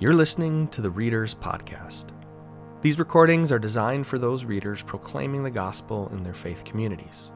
You're 0.00 0.14
listening 0.14 0.68
to 0.68 0.80
the 0.80 0.90
Readers 0.90 1.34
Podcast. 1.34 2.10
These 2.82 3.00
recordings 3.00 3.50
are 3.50 3.58
designed 3.58 4.06
for 4.06 4.16
those 4.16 4.44
readers 4.44 4.80
proclaiming 4.80 5.42
the 5.42 5.50
gospel 5.50 6.08
in 6.12 6.22
their 6.22 6.34
faith 6.34 6.62
communities. 6.62 7.32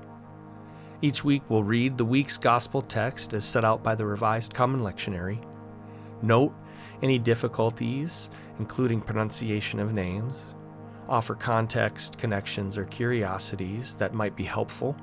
Each 1.01 1.25
week, 1.25 1.43
we'll 1.49 1.65
read 1.65 1.99
the 1.99 2.05
week's 2.05 2.37
gospel 2.37 2.81
text 2.81 3.35
as 3.35 3.45
set 3.45 3.65
out 3.65 3.83
by 3.83 3.97
the 3.97 4.07
Revised 4.07 4.55
Common 4.55 4.81
Lectionary, 4.81 5.45
note 6.23 6.55
any 7.03 7.19
difficulties, 7.19 8.31
including 8.61 9.01
pronunciation 9.01 9.81
of 9.81 9.93
names, 9.93 10.55
offer 11.09 11.35
context, 11.35 12.17
connections, 12.17 12.79
or 12.79 12.85
curiosities 12.85 13.97
that 13.97 14.15
might 14.15 14.37
be 14.37 14.45
helpful, 14.45 14.97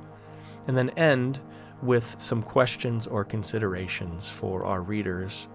and 0.67 0.77
then 0.77 0.91
end 0.91 1.41
with 1.83 2.15
some 2.19 2.41
questions 2.41 3.05
or 3.05 3.25
considerations 3.25 4.29
for 4.29 4.63
our 4.63 4.81
readers 4.81 5.49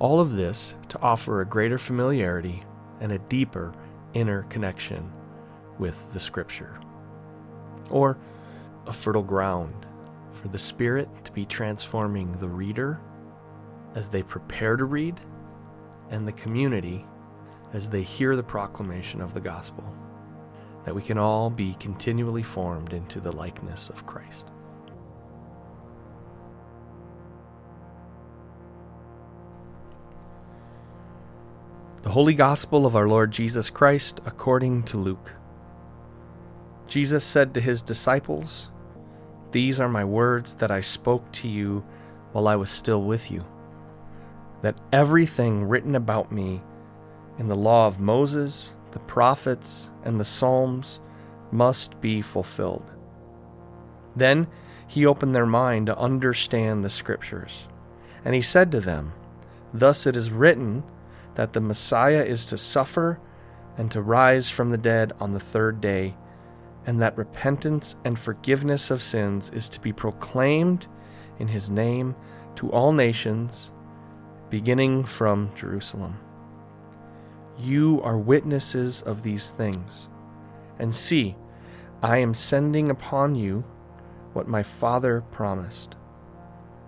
all 0.00 0.18
of 0.18 0.32
this 0.32 0.74
to 0.88 1.00
offer 1.00 1.40
a 1.40 1.46
greater 1.46 1.78
familiarity 1.78 2.64
and 3.00 3.12
a 3.12 3.18
deeper 3.18 3.72
inner 4.14 4.42
connection 4.44 5.12
with 5.78 6.12
the 6.12 6.18
Scripture. 6.18 6.80
Or 7.90 8.18
a 8.86 8.92
fertile 8.92 9.22
ground 9.22 9.86
for 10.32 10.48
the 10.48 10.58
Spirit 10.58 11.08
to 11.24 11.32
be 11.32 11.44
transforming 11.44 12.32
the 12.32 12.48
reader 12.48 13.00
as 13.94 14.08
they 14.08 14.22
prepare 14.22 14.76
to 14.76 14.86
read 14.86 15.20
and 16.08 16.26
the 16.26 16.32
community 16.32 17.04
as 17.72 17.88
they 17.88 18.02
hear 18.02 18.34
the 18.34 18.42
proclamation 18.42 19.20
of 19.20 19.34
the 19.34 19.40
gospel, 19.40 19.84
that 20.84 20.94
we 20.94 21.02
can 21.02 21.18
all 21.18 21.50
be 21.50 21.74
continually 21.74 22.42
formed 22.42 22.94
into 22.94 23.20
the 23.20 23.32
likeness 23.32 23.90
of 23.90 24.06
Christ. 24.06 24.48
The 32.02 32.08
Holy 32.08 32.32
Gospel 32.32 32.86
of 32.86 32.96
our 32.96 33.06
Lord 33.06 33.30
Jesus 33.30 33.68
Christ 33.68 34.20
according 34.24 34.84
to 34.84 34.96
Luke. 34.96 35.32
Jesus 36.86 37.22
said 37.22 37.52
to 37.52 37.60
his 37.60 37.82
disciples, 37.82 38.70
These 39.50 39.80
are 39.80 39.88
my 39.88 40.06
words 40.06 40.54
that 40.54 40.70
I 40.70 40.80
spoke 40.80 41.30
to 41.32 41.48
you 41.48 41.84
while 42.32 42.48
I 42.48 42.56
was 42.56 42.70
still 42.70 43.02
with 43.02 43.30
you, 43.30 43.44
that 44.62 44.80
everything 44.94 45.68
written 45.68 45.94
about 45.94 46.32
me 46.32 46.62
in 47.38 47.48
the 47.48 47.54
law 47.54 47.86
of 47.86 48.00
Moses, 48.00 48.72
the 48.92 48.98
prophets, 49.00 49.90
and 50.02 50.18
the 50.18 50.24
Psalms 50.24 51.00
must 51.52 52.00
be 52.00 52.22
fulfilled. 52.22 52.90
Then 54.16 54.46
he 54.86 55.04
opened 55.04 55.34
their 55.34 55.44
mind 55.44 55.88
to 55.88 55.98
understand 55.98 56.82
the 56.82 56.88
Scriptures, 56.88 57.68
and 58.24 58.34
he 58.34 58.40
said 58.40 58.72
to 58.72 58.80
them, 58.80 59.12
Thus 59.74 60.06
it 60.06 60.16
is 60.16 60.30
written, 60.30 60.82
that 61.34 61.52
the 61.52 61.60
Messiah 61.60 62.22
is 62.22 62.44
to 62.46 62.58
suffer 62.58 63.20
and 63.76 63.90
to 63.90 64.02
rise 64.02 64.50
from 64.50 64.70
the 64.70 64.78
dead 64.78 65.12
on 65.20 65.32
the 65.32 65.40
third 65.40 65.80
day, 65.80 66.14
and 66.86 67.00
that 67.00 67.16
repentance 67.16 67.96
and 68.04 68.18
forgiveness 68.18 68.90
of 68.90 69.02
sins 69.02 69.50
is 69.50 69.68
to 69.68 69.80
be 69.80 69.92
proclaimed 69.92 70.86
in 71.38 71.48
his 71.48 71.70
name 71.70 72.14
to 72.56 72.70
all 72.70 72.92
nations, 72.92 73.70
beginning 74.50 75.04
from 75.04 75.50
Jerusalem. 75.54 76.18
You 77.58 78.00
are 78.02 78.18
witnesses 78.18 79.02
of 79.02 79.22
these 79.22 79.50
things. 79.50 80.08
And 80.78 80.94
see, 80.94 81.36
I 82.02 82.18
am 82.18 82.34
sending 82.34 82.90
upon 82.90 83.34
you 83.34 83.64
what 84.32 84.48
my 84.48 84.62
Father 84.62 85.22
promised. 85.30 85.94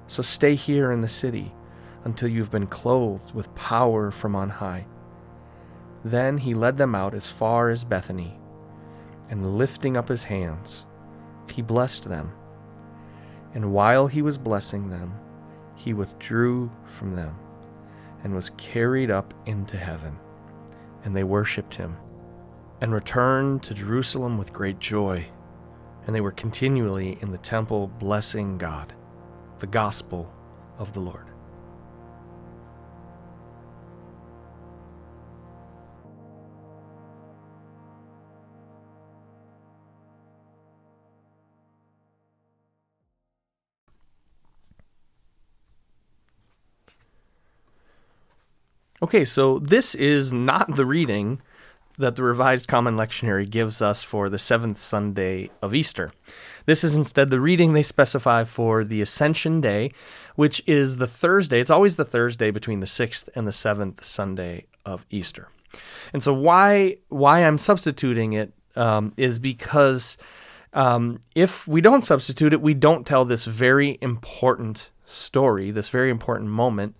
So 0.07 0.23
stay 0.23 0.55
here 0.55 0.91
in 0.93 1.01
the 1.01 1.09
city 1.09 1.55
until 2.05 2.29
you've 2.29 2.51
been 2.51 2.67
clothed 2.67 3.33
with 3.33 3.55
power 3.55 4.11
from 4.11 4.35
on 4.35 4.49
high. 4.49 4.87
Then 6.05 6.39
he 6.39 6.55
led 6.55 6.77
them 6.77 6.95
out 6.95 7.15
as 7.15 7.31
far 7.31 7.71
as 7.71 7.85
Bethany, 7.85 8.39
and 9.31 9.55
lifting 9.57 9.97
up 9.97 10.09
his 10.09 10.25
hands, 10.25 10.85
he 11.49 11.63
blessed 11.63 12.05
them. 12.05 12.33
And 13.55 13.73
while 13.73 14.07
he 14.07 14.23
was 14.23 14.39
blessing 14.39 14.89
them, 14.89 15.15
he 15.75 15.95
withdrew 15.95 16.71
from 16.87 17.15
them 17.15 17.37
and 18.25 18.35
was 18.35 18.51
carried 18.57 19.11
up 19.11 19.35
into 19.47 19.77
heaven. 19.77 20.19
And 21.05 21.15
they 21.15 21.25
worshipped 21.25 21.75
him 21.75 21.97
and 22.81 22.93
returned 22.93 23.63
to 23.65 23.75
Jerusalem 23.75 24.39
with 24.39 24.53
great 24.53 24.79
joy. 24.79 25.27
And 26.07 26.15
they 26.15 26.21
were 26.21 26.33
continually 26.33 27.19
in 27.21 27.31
the 27.31 27.39
temple 27.39 27.89
blessing 27.99 28.59
God. 28.59 28.93
The 29.59 29.67
gospel 29.67 30.33
of 30.79 30.93
the 30.93 31.01
Lord. 31.01 31.32
Okay, 49.03 49.25
so 49.25 49.59
this 49.59 49.97
is 49.97 50.33
not 50.33 50.77
the 50.77 50.87
reading 50.87 51.43
that 51.99 52.15
the 52.15 52.23
Revised 52.23 52.69
Common 52.69 52.95
Lectionary 52.95 53.51
gives 53.51 53.83
us 53.83 54.05
for 54.05 54.29
the 54.29 54.39
seventh 54.39 54.79
Sunday 54.79 55.51
of 55.61 55.75
Easter. 55.75 56.13
This 56.67 56.85
is 56.85 56.95
instead 56.95 57.29
the 57.29 57.41
reading 57.41 57.73
they 57.73 57.83
specify 57.83 58.45
for 58.45 58.85
the 58.85 59.01
Ascension 59.01 59.61
Day, 59.61 59.91
which 60.37 60.63
is 60.69 60.99
the 60.99 61.09
Thursday. 61.09 61.59
It's 61.59 61.71
always 61.71 61.97
the 61.97 62.05
Thursday 62.05 62.53
between 62.53 62.79
the 62.79 62.87
sixth 62.87 63.29
and 63.35 63.45
the 63.45 63.53
seventh 63.53 64.05
Sunday 64.05 64.67
of 64.87 65.05
Easter. 65.11 65.49
And 66.13 66.23
so, 66.23 66.33
why 66.33 66.99
why 67.09 67.41
I'm 67.41 67.59
substituting 67.59 68.35
it 68.35 68.53
um, 68.77 69.15
is 69.17 69.41
because 69.41 70.17
um, 70.75 71.19
if 71.35 71.67
we 71.67 71.81
don't 71.81 72.03
substitute 72.03 72.53
it, 72.53 72.63
we 72.63 72.75
don't 72.75 73.05
tell 73.05 73.25
this 73.25 73.47
very 73.47 73.99
important 74.01 74.91
story, 75.05 75.73
this 75.73 75.89
very 75.89 76.11
important 76.11 76.51
moment 76.51 76.95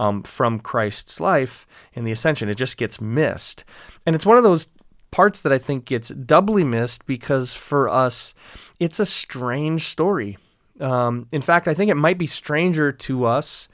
um, 0.00 0.22
from 0.22 0.58
Christ's 0.58 1.20
life 1.20 1.66
in 1.92 2.04
the 2.04 2.10
ascension. 2.10 2.48
It 2.48 2.56
just 2.56 2.78
gets 2.78 3.02
missed. 3.02 3.64
And 4.06 4.16
it's 4.16 4.24
one 4.24 4.38
of 4.38 4.42
those 4.42 4.68
parts 5.10 5.42
that 5.42 5.52
I 5.52 5.58
think 5.58 5.84
gets 5.84 6.08
doubly 6.08 6.64
missed 6.64 7.04
because 7.04 7.52
for 7.52 7.86
us, 7.86 8.34
it's 8.78 8.98
a 8.98 9.04
strange 9.04 9.88
story. 9.88 10.38
Um, 10.80 11.28
in 11.32 11.42
fact, 11.42 11.68
I 11.68 11.74
think 11.74 11.90
it 11.90 11.96
might 11.96 12.16
be 12.16 12.26
stranger 12.26 12.92
to 12.92 13.26
us 13.26 13.68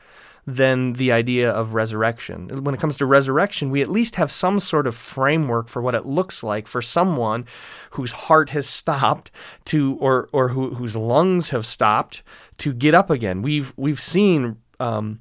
than 0.48 0.94
the 0.94 1.12
idea 1.12 1.50
of 1.50 1.74
resurrection. 1.74 2.64
When 2.64 2.74
it 2.74 2.80
comes 2.80 2.96
to 2.96 3.06
resurrection, 3.06 3.70
we 3.70 3.80
at 3.80 3.88
least 3.88 4.16
have 4.16 4.32
some 4.32 4.58
sort 4.58 4.88
of 4.88 4.96
framework 4.96 5.68
for 5.68 5.80
what 5.80 5.94
it 5.94 6.06
looks 6.06 6.42
like 6.42 6.66
for 6.66 6.82
someone 6.82 7.46
whose 7.90 8.10
heart 8.10 8.50
has 8.50 8.66
stopped 8.66 9.30
to, 9.66 9.96
or 10.00 10.28
or 10.32 10.48
who, 10.48 10.74
whose 10.74 10.96
lungs 10.96 11.50
have 11.50 11.66
stopped 11.66 12.24
to 12.58 12.72
get 12.72 12.94
up 12.94 13.10
again. 13.10 13.42
We've 13.42 13.72
we've 13.76 14.00
seen 14.00 14.56
um, 14.78 15.20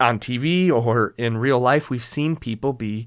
on 0.00 0.18
TV 0.18 0.70
or 0.70 1.14
in 1.16 1.36
real 1.38 1.60
life, 1.60 1.90
we've 1.90 2.04
seen 2.04 2.36
people 2.36 2.72
be 2.72 3.06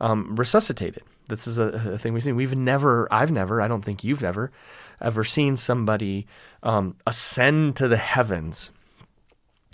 um, 0.00 0.36
resuscitated. 0.36 1.02
This 1.28 1.46
is 1.46 1.58
a, 1.58 1.64
a, 1.64 1.98
thing 1.98 2.12
we've 2.12 2.22
seen. 2.22 2.36
We've 2.36 2.56
never, 2.56 3.08
I've 3.10 3.32
never, 3.32 3.60
I 3.60 3.68
don't 3.68 3.84
think 3.84 4.04
you've 4.04 4.22
never, 4.22 4.52
ever 5.00 5.24
seen 5.24 5.56
somebody 5.56 6.26
um, 6.62 6.96
ascend 7.06 7.76
to 7.76 7.88
the 7.88 7.96
heavens. 7.96 8.70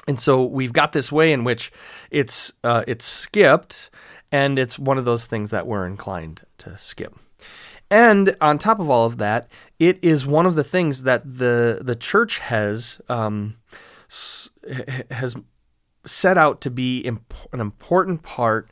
And 0.09 0.19
so 0.19 0.45
we've 0.45 0.73
got 0.73 0.93
this 0.93 1.13
way 1.13 1.33
in 1.33 1.45
which 1.45 1.71
it's 2.11 2.53
uh, 2.65 2.83
it's 2.89 3.05
skipped, 3.05 3.91
and 4.33 4.59
it's 4.59 4.79
one 4.79 4.99
of 4.99 5.05
those 5.05 5.27
things 5.27 5.51
that 5.51 5.67
we're 5.67 5.87
inclined 5.87 6.43
to 6.59 6.77
skip. 6.77 7.15
And 7.89 8.37
on 8.41 8.59
top 8.59 8.81
of 8.81 8.91
all 8.91 9.07
of 9.07 9.19
that, 9.19 9.49
it 9.79 10.03
is 10.03 10.27
one 10.27 10.47
of 10.47 10.55
the 10.57 10.65
things 10.65 11.05
that 11.05 11.23
the 11.25 11.79
the 11.83 11.95
church 11.95 12.39
has 12.39 13.01
um, 13.09 13.59
has 15.11 15.37
set 16.05 16.37
out 16.37 16.61
to 16.63 16.71
be 16.71 17.01
imp- 17.01 17.35
an 17.53 17.61
important 17.61 18.23
part 18.23 18.71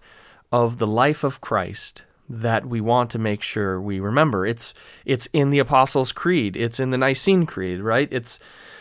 of 0.53 0.79
the 0.79 0.87
life 0.87 1.25
of 1.25 1.41
Christ 1.41 2.05
that 2.29 2.65
we 2.67 2.81
want 2.81 3.11
to 3.11 3.19
make 3.19 3.43
sure 3.43 3.81
we 3.81 3.99
remember. 3.99 4.47
It's 4.47 4.73
it's 5.05 5.27
in 5.33 5.51
the 5.51 5.59
Apostles' 5.59 6.13
Creed. 6.13 6.57
It's 6.57 6.81
in 6.81 6.91
the 6.91 6.99
Nicene 6.99 7.45
Creed, 7.45 7.81
right? 7.81 8.09
It's 8.11 8.39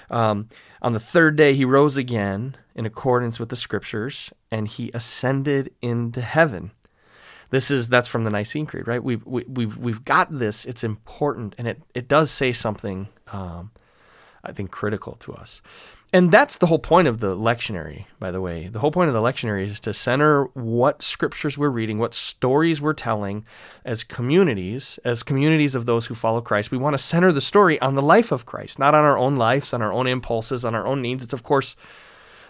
um, 0.10 0.50
on 0.82 0.94
the 0.94 1.00
third 1.00 1.36
day 1.36 1.54
he 1.56 1.66
rose 1.66 1.98
again 1.98 2.56
in 2.76 2.86
accordance 2.86 3.40
with 3.40 3.50
the 3.50 3.56
Scriptures, 3.56 4.32
and 4.52 4.68
he 4.68 4.92
ascended 4.94 5.74
into 5.82 6.22
heaven. 6.22 6.72
This 7.50 7.72
is 7.72 7.90
that's 7.90 8.08
from 8.08 8.24
the 8.24 8.30
Nicene 8.30 8.68
Creed, 8.68 8.88
right? 8.88 9.04
We've 9.04 9.26
we, 9.26 9.42
have 9.42 9.58
we 9.58 9.66
we've 9.66 10.06
got 10.06 10.38
this. 10.38 10.66
It's 10.66 10.84
important, 10.84 11.56
and 11.58 11.68
it 11.68 11.82
it 11.96 12.08
does 12.08 12.30
say 12.30 12.52
something. 12.52 13.10
Um, 13.32 13.72
I 14.44 14.54
think 14.54 14.72
critical 14.72 15.14
to 15.16 15.34
us. 15.34 15.62
And 16.12 16.32
that's 16.32 16.58
the 16.58 16.66
whole 16.66 16.80
point 16.80 17.08
of 17.08 17.20
the 17.20 17.36
lectionary, 17.36 18.06
by 18.20 18.32
the 18.32 18.42
way. 18.42 18.68
The 18.68 18.80
whole 18.80 18.92
point 18.92 19.10
of 19.10 19.14
the 19.14 19.22
lectionary 19.22 19.68
is 19.68 19.80
to 19.82 19.94
center 19.94 20.46
what 20.56 21.04
scriptures 21.04 21.56
we're 21.56 21.70
reading, 21.70 22.00
what 22.00 22.16
stories 22.16 22.82
we're 22.82 22.94
telling 22.94 23.46
as 23.86 24.04
communities, 24.04 24.98
as 25.06 25.22
communities 25.22 25.76
of 25.76 25.86
those 25.86 26.08
who 26.08 26.16
follow 26.16 26.42
Christ. 26.42 26.72
We 26.72 26.80
want 26.80 26.96
to 26.96 27.04
center 27.04 27.32
the 27.32 27.42
story 27.42 27.80
on 27.80 27.94
the 27.94 28.02
life 28.02 28.32
of 28.32 28.48
Christ, 28.48 28.80
not 28.80 28.96
on 28.96 29.04
our 29.04 29.20
own 29.20 29.36
lives, 29.36 29.72
on 29.72 29.84
our 29.84 29.94
own 29.94 30.08
impulses, 30.08 30.66
on 30.66 30.74
our 30.74 30.88
own 30.88 31.04
needs. 31.04 31.22
It's, 31.24 31.34
of 31.34 31.44
course, 31.44 31.76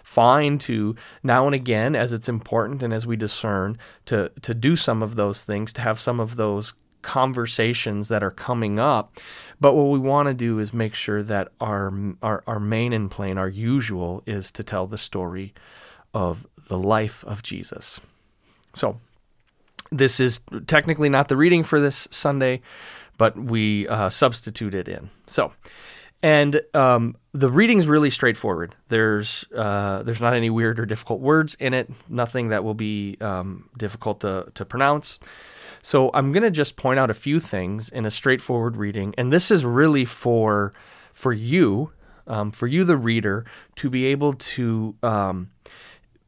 fine 0.02 0.58
to 0.60 0.96
now 1.22 1.44
and 1.44 1.54
again, 1.54 1.94
as 1.94 2.14
it's 2.14 2.30
important 2.30 2.82
and 2.82 2.94
as 2.94 3.06
we 3.06 3.16
discern, 3.16 3.76
to 4.06 4.30
to 4.40 4.54
do 4.54 4.74
some 4.74 5.02
of 5.02 5.16
those 5.16 5.44
things, 5.44 5.70
to 5.74 5.82
have 5.82 6.00
some 6.00 6.18
of 6.18 6.36
those 6.36 6.72
conversations 7.02 8.08
that 8.08 8.22
are 8.22 8.30
coming 8.30 8.78
up. 8.78 9.18
But 9.60 9.74
what 9.74 9.90
we 9.90 9.98
want 9.98 10.28
to 10.28 10.34
do 10.34 10.58
is 10.58 10.72
make 10.72 10.94
sure 10.94 11.22
that 11.22 11.48
our, 11.60 11.92
our 12.22 12.42
our 12.46 12.60
main 12.60 12.92
and 12.92 13.10
plain, 13.10 13.38
our 13.38 13.48
usual, 13.48 14.22
is 14.26 14.50
to 14.52 14.64
tell 14.64 14.86
the 14.86 14.98
story 14.98 15.52
of 16.14 16.46
the 16.68 16.78
life 16.78 17.24
of 17.24 17.42
Jesus. 17.42 18.00
So 18.74 18.98
this 19.90 20.20
is 20.20 20.40
technically 20.66 21.08
not 21.08 21.28
the 21.28 21.36
reading 21.36 21.62
for 21.62 21.80
this 21.80 22.08
Sunday, 22.10 22.62
but 23.18 23.36
we 23.36 23.88
uh, 23.88 24.08
substitute 24.08 24.74
it 24.74 24.88
in. 24.88 25.10
So, 25.26 25.52
and 26.22 26.60
um, 26.74 27.16
the 27.32 27.50
reading's 27.50 27.86
really 27.86 28.10
straightforward. 28.10 28.74
There's 28.88 29.44
uh, 29.56 30.02
there's 30.02 30.20
not 30.20 30.34
any 30.34 30.50
weird 30.50 30.78
or 30.78 30.86
difficult 30.86 31.20
words 31.20 31.54
in 31.58 31.72
it. 31.74 31.90
Nothing 32.08 32.48
that 32.48 32.62
will 32.64 32.74
be 32.74 33.16
um, 33.20 33.68
difficult 33.76 34.20
to 34.20 34.50
to 34.54 34.64
pronounce. 34.64 35.18
So 35.82 36.10
I'm 36.12 36.30
going 36.30 36.42
to 36.42 36.50
just 36.50 36.76
point 36.76 36.98
out 36.98 37.10
a 37.10 37.14
few 37.14 37.40
things 37.40 37.88
in 37.88 38.04
a 38.04 38.10
straightforward 38.10 38.76
reading, 38.76 39.14
and 39.16 39.32
this 39.32 39.50
is 39.50 39.64
really 39.64 40.04
for 40.04 40.74
for 41.12 41.32
you, 41.32 41.92
um, 42.26 42.50
for 42.50 42.66
you 42.66 42.84
the 42.84 42.98
reader, 42.98 43.46
to 43.76 43.88
be 43.88 44.06
able 44.06 44.34
to 44.34 44.94
um, 45.02 45.50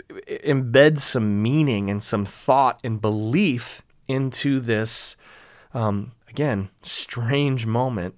embed 0.08 1.00
some 1.00 1.42
meaning 1.42 1.90
and 1.90 2.02
some 2.02 2.24
thought 2.24 2.80
and 2.82 3.00
belief 3.00 3.82
into 4.08 4.58
this 4.58 5.16
um, 5.74 6.12
again 6.28 6.70
strange 6.82 7.66
moment 7.66 8.14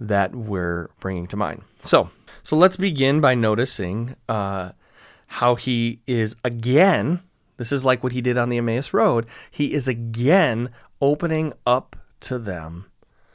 that 0.00 0.34
we're 0.34 0.90
bringing 1.00 1.26
to 1.28 1.36
mind. 1.36 1.62
So, 1.78 2.10
so 2.42 2.56
let's 2.56 2.76
begin 2.76 3.20
by 3.20 3.34
noticing 3.34 4.16
uh, 4.28 4.72
how 5.26 5.54
he 5.54 6.00
is 6.06 6.36
again. 6.44 7.20
This 7.56 7.72
is 7.72 7.84
like 7.84 8.02
what 8.02 8.12
he 8.12 8.20
did 8.20 8.38
on 8.38 8.48
the 8.48 8.58
Emmaus 8.58 8.94
Road. 8.94 9.26
He 9.50 9.72
is 9.72 9.88
again 9.88 10.70
opening 11.00 11.52
up 11.66 11.96
to 12.20 12.38
them 12.38 12.86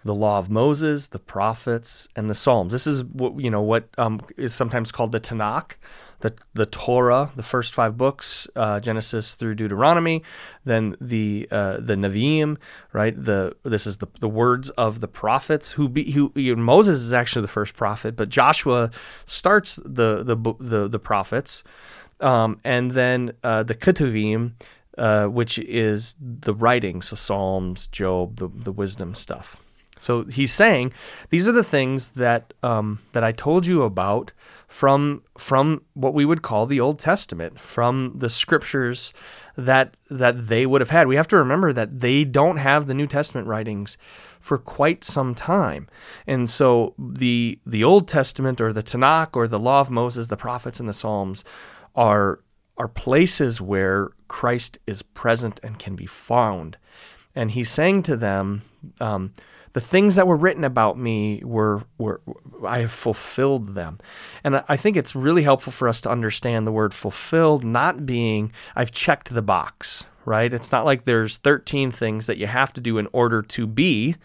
the 0.04 0.14
law 0.14 0.38
of 0.38 0.50
Moses, 0.50 1.08
the 1.08 1.20
prophets, 1.20 2.08
and 2.16 2.30
the 2.30 2.36
Psalms. 2.36 2.72
This 2.72 2.86
is 2.86 3.04
what 3.04 3.40
you 3.40 3.50
know 3.50 3.62
what 3.62 3.88
um, 3.98 4.22
is 4.38 4.54
sometimes 4.54 4.92
called 4.92 5.12
the 5.12 5.20
Tanakh, 5.20 5.78
the 6.20 6.34
the 6.54 6.66
Torah, 6.66 7.32
the 7.36 7.44
first 7.44 7.74
five 7.74 7.98
books, 7.98 8.48
uh, 8.56 8.80
Genesis 8.80 9.36
through 9.36 9.56
Deuteronomy. 9.56 10.24
Then 10.66 10.96
the 11.00 11.48
uh, 11.52 11.78
the 11.78 11.96
Nevi'im, 11.96 12.58
right? 12.92 13.16
The 13.22 13.56
this 13.64 13.88
is 13.88 13.98
the 13.98 14.08
the 14.20 14.30
words 14.30 14.70
of 14.72 15.00
the 15.00 15.08
prophets. 15.08 15.72
Who 15.74 15.88
be 15.88 16.12
who 16.12 16.32
you 16.36 16.56
know, 16.56 16.62
Moses 16.62 17.00
is 17.00 17.14
actually 17.14 17.44
the 17.44 17.48
first 17.50 17.76
prophet, 17.76 18.16
but 18.16 18.30
Joshua 18.30 18.92
starts 19.26 19.78
the 19.86 20.24
the 20.24 20.36
the, 20.60 20.88
the 20.90 21.00
prophets, 21.00 21.64
um, 22.20 22.60
and 22.64 22.92
then 22.92 23.34
uh, 23.44 23.64
the 23.64 23.76
Ketuvim. 23.76 24.54
Uh, 24.96 25.26
which 25.26 25.58
is 25.58 26.16
the 26.22 26.54
writings, 26.54 27.08
so 27.08 27.16
Psalms, 27.16 27.88
Job, 27.88 28.36
the, 28.36 28.48
the 28.48 28.72
wisdom 28.72 29.16
stuff. 29.16 29.63
So 30.04 30.26
he's 30.26 30.54
saying 30.54 30.94
these 31.30 31.48
are 31.48 31.54
the 31.54 31.64
things 31.64 32.10
that 32.12 32.54
um, 32.62 33.00
that 33.14 33.24
I 33.24 33.32
told 33.32 33.66
you 33.66 33.84
about 33.84 34.34
from 34.68 35.24
from 35.38 35.84
what 35.94 36.14
we 36.14 36.26
would 36.26 36.42
call 36.42 36.66
the 36.66 36.80
Old 36.80 37.00
Testament, 37.00 37.60
from 37.60 38.14
the 38.16 38.30
scriptures 38.30 39.14
that 39.56 39.98
that 40.10 40.48
they 40.48 40.66
would 40.66 40.82
have 40.82 40.90
had. 40.90 41.08
We 41.08 41.16
have 41.16 41.28
to 41.30 41.38
remember 41.38 41.72
that 41.74 42.02
they 42.02 42.26
don't 42.26 42.58
have 42.58 42.86
the 42.86 42.94
New 42.94 43.08
Testament 43.08 43.48
writings 43.48 43.98
for 44.40 44.58
quite 44.58 45.04
some 45.04 45.34
time, 45.34 45.88
and 46.28 46.50
so 46.50 46.96
the 47.00 47.60
the 47.66 47.84
Old 47.84 48.08
Testament 48.08 48.60
or 48.60 48.74
the 48.74 48.84
Tanakh 48.84 49.36
or 49.36 49.48
the 49.48 49.60
Law 49.60 49.80
of 49.80 49.90
Moses, 49.90 50.28
the 50.28 50.38
prophets 50.38 50.80
and 50.80 50.90
the 50.90 50.94
Psalms 50.94 51.46
are 51.96 52.40
are 52.78 52.88
places 52.88 53.62
where 53.62 54.10
Christ 54.28 54.80
is 54.88 55.02
present 55.02 55.60
and 55.64 55.80
can 55.80 55.96
be 55.96 56.08
found. 56.08 56.78
And 57.36 57.52
he's 57.52 57.70
saying 57.70 58.04
to 58.04 58.18
them. 58.18 58.64
Um, 59.00 59.34
the 59.74 59.82
things 59.82 60.16
that 60.16 60.28
were 60.28 60.38
written 60.38 60.64
about 60.64 60.98
me 60.98 61.42
were 61.44 61.82
were 61.98 62.22
I 62.66 62.80
have 62.80 62.92
fulfilled 62.92 63.74
them. 63.74 64.00
And 64.44 64.64
I 64.70 64.78
think 64.78 64.96
it's 64.96 65.16
really 65.16 65.42
helpful 65.42 65.74
for 65.74 65.88
us 65.88 66.00
to 66.02 66.12
understand 66.12 66.66
the 66.66 66.72
word 66.72 66.94
fulfilled 66.94 67.64
not 67.64 68.06
being 68.06 68.54
I've 68.76 68.92
checked 68.92 69.34
the 69.34 69.42
box, 69.42 70.06
right? 70.26 70.54
It's 70.54 70.72
not 70.72 70.86
like 70.86 71.04
there's 71.04 71.38
13 71.38 71.92
things 71.92 72.28
that 72.28 72.38
you 72.38 72.48
have 72.48 72.72
to 72.74 72.82
do 72.82 73.00
in 73.00 73.08
order 73.12 73.42
to 73.42 73.66
be 73.68 74.16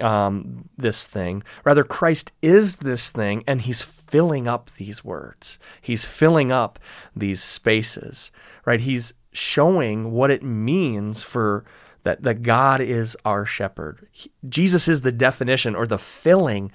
um, 0.00 0.64
this 0.78 1.06
thing. 1.06 1.42
Rather, 1.64 1.84
Christ 1.84 2.32
is 2.40 2.78
this 2.78 3.10
thing, 3.10 3.44
and 3.46 3.60
He's 3.60 3.82
filling 3.82 4.48
up 4.48 4.70
these 4.72 5.04
words. 5.04 5.58
He's 5.82 6.04
filling 6.04 6.50
up 6.50 6.78
these 7.14 7.42
spaces, 7.42 8.32
right? 8.64 8.80
He's 8.80 9.12
showing 9.32 10.10
what 10.10 10.30
it 10.30 10.42
means 10.42 11.22
for 11.22 11.64
that, 12.02 12.22
that 12.22 12.42
God 12.42 12.80
is 12.80 13.16
our 13.24 13.44
shepherd. 13.44 14.06
He, 14.10 14.30
Jesus 14.48 14.88
is 14.88 15.02
the 15.02 15.12
definition 15.12 15.74
or 15.74 15.86
the 15.86 15.98
filling, 15.98 16.72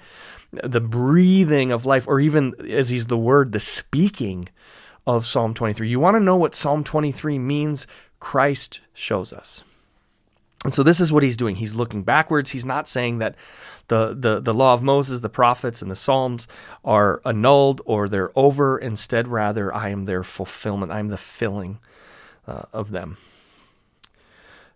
the 0.52 0.80
breathing 0.80 1.72
of 1.72 1.86
life, 1.86 2.06
or 2.06 2.20
even 2.20 2.54
as 2.70 2.88
he's 2.88 3.06
the 3.06 3.18
word, 3.18 3.52
the 3.52 3.60
speaking 3.60 4.48
of 5.06 5.26
Psalm 5.26 5.54
23. 5.54 5.88
You 5.88 6.00
want 6.00 6.16
to 6.16 6.20
know 6.20 6.36
what 6.36 6.54
Psalm 6.54 6.84
23 6.84 7.38
means? 7.38 7.86
Christ 8.18 8.80
shows 8.94 9.32
us. 9.32 9.62
And 10.64 10.74
so 10.74 10.82
this 10.82 10.98
is 10.98 11.12
what 11.12 11.22
he's 11.22 11.36
doing. 11.36 11.56
He's 11.56 11.74
looking 11.74 12.02
backwards. 12.02 12.50
He's 12.50 12.64
not 12.64 12.88
saying 12.88 13.18
that 13.18 13.36
the, 13.88 14.16
the, 14.18 14.40
the 14.40 14.54
law 14.54 14.74
of 14.74 14.82
Moses, 14.82 15.20
the 15.20 15.28
prophets, 15.28 15.80
and 15.80 15.90
the 15.90 15.96
Psalms 15.96 16.48
are 16.84 17.20
annulled 17.24 17.82
or 17.84 18.08
they're 18.08 18.36
over. 18.36 18.78
Instead, 18.78 19.28
rather, 19.28 19.72
I 19.72 19.90
am 19.90 20.06
their 20.06 20.24
fulfillment. 20.24 20.90
I 20.90 20.98
am 20.98 21.08
the 21.08 21.16
filling 21.16 21.78
uh, 22.48 22.62
of 22.72 22.90
them. 22.90 23.16